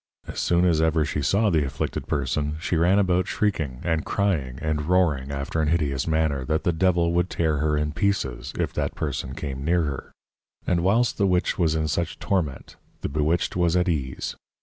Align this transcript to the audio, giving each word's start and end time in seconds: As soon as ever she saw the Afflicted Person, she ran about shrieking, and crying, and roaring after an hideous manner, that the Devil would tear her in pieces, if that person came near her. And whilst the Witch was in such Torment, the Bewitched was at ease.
As 0.25 0.39
soon 0.39 0.65
as 0.65 0.81
ever 0.81 1.05
she 1.05 1.21
saw 1.21 1.51
the 1.51 1.63
Afflicted 1.63 2.07
Person, 2.07 2.57
she 2.59 2.75
ran 2.75 2.97
about 2.97 3.27
shrieking, 3.27 3.81
and 3.83 4.03
crying, 4.03 4.57
and 4.59 4.87
roaring 4.89 5.31
after 5.31 5.61
an 5.61 5.67
hideous 5.67 6.07
manner, 6.07 6.43
that 6.45 6.63
the 6.63 6.73
Devil 6.73 7.13
would 7.13 7.29
tear 7.29 7.57
her 7.59 7.77
in 7.77 7.91
pieces, 7.91 8.51
if 8.57 8.73
that 8.73 8.95
person 8.95 9.35
came 9.35 9.63
near 9.63 9.83
her. 9.83 10.11
And 10.65 10.81
whilst 10.83 11.19
the 11.19 11.27
Witch 11.27 11.59
was 11.59 11.75
in 11.75 11.87
such 11.87 12.17
Torment, 12.17 12.77
the 13.01 13.09
Bewitched 13.09 13.55
was 13.55 13.75
at 13.75 13.87
ease. 13.87 14.35